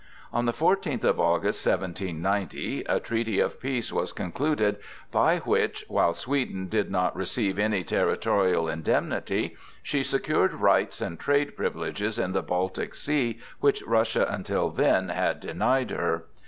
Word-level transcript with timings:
On 0.33 0.47
the 0.47 0.51
fourteenth 0.51 1.03
of 1.03 1.19
August, 1.19 1.63
1790, 1.63 2.85
a 2.89 2.99
treaty 2.99 3.39
of 3.39 3.59
peace 3.59 3.93
was 3.93 4.11
concluded 4.11 4.77
by 5.11 5.37
which, 5.37 5.85
while 5.87 6.13
Sweden 6.15 6.67
did 6.67 6.89
not 6.89 7.15
receive 7.15 7.59
any 7.59 7.83
territorial 7.83 8.67
indemnity, 8.67 9.55
she 9.83 10.01
secured 10.01 10.55
rights 10.55 11.01
and 11.01 11.19
trade 11.19 11.55
privileges 11.55 12.17
in 12.17 12.31
the 12.31 12.41
Baltic 12.41 12.95
Sea 12.95 13.39
which 13.59 13.83
Russia 13.83 14.25
until 14.27 14.71
then 14.71 15.09
had 15.09 15.39
denied 15.39 15.91
her. 15.91 16.25